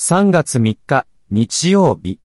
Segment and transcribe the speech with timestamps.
[0.00, 2.20] 3月3日、日曜日。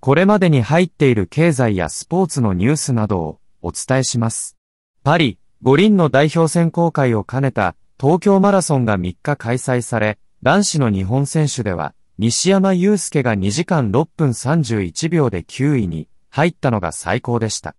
[0.00, 4.56] これまでに入っている経済やスポーツのニュースなどをお伝えします。
[5.04, 17.76] パリ、五輪の代表選考会を兼ねた東京マラソンが3日開催され、男子の日本選手では、西山雄介が2時間6分31秒で9位に入ったのが最高でした。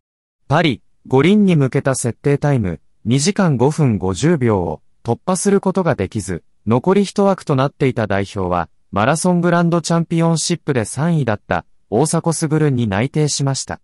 [0.47, 13.81] パリ、五輪に向けた設定タイム、2時間5分50秒を突破することができず、残り1枠となっていた代表は、マラソングランドチャンピオンシップで3位だった大迫傑に内定しました。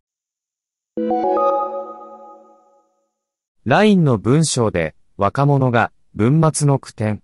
[3.65, 7.21] LINE の文章で若者が文末の句点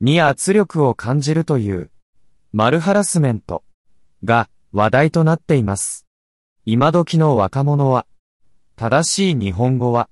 [0.00, 1.90] に圧力を感じるという
[2.52, 3.64] マルハラスメント
[4.22, 6.06] が話題となっています。
[6.64, 8.06] 今時の若者は
[8.76, 10.08] 正しい日本語は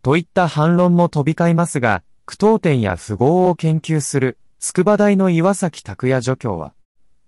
[0.00, 6.74] といった反論も飛び交いますが、句読点や符号を研究する筑波大の岩崎拓也助教は、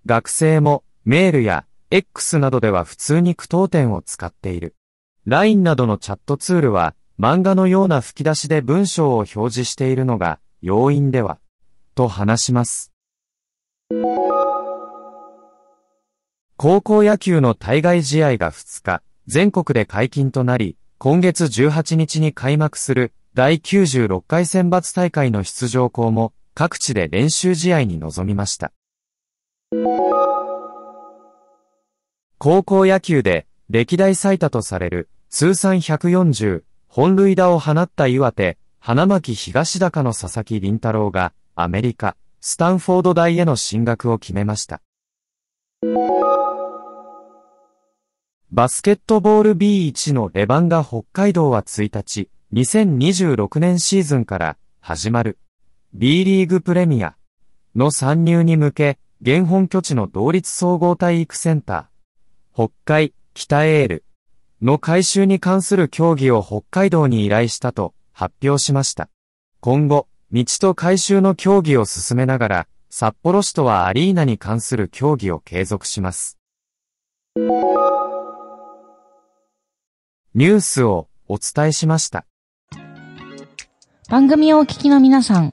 [0.04, 4.74] 学生もメールや X などでは普通に句読点を使っている。
[5.26, 11.38] LINE などのチャットツールは漫画のような吹き出しで文章を表示しているのが要因では、
[11.94, 12.92] と話します。
[16.56, 28.72] 高校野球の対外試合が2日、全国で解禁となり、今月18日に開幕する第96回選抜大会の出場校も各地で練習試合に臨みました。
[32.38, 44.80] 高校野球で歴代最多とされる通算140本塁打を放った岩手、花巻東高の佐々木麟太郎がアメリカ、スタンフォード大への進学を決めました。
[48.50, 55.38] バスケットボール B1 のレバンガ北海道は1日、2026年シーズンから始まる
[55.92, 57.16] B リーグプレミア
[57.74, 64.04] の参入に向け、現本拠地の同立総合体育センター、北海、北エール
[64.62, 69.08] の改修に関する協議を北海道に依頼したと発表しました。
[69.58, 76.38] 今後、道と改修の協議を進めながら、札幌市とはアリーナに関する協議を継続します。
[80.34, 82.26] ニュースをお伝えしました。
[84.08, 85.52] 番組をお聞きの皆さん、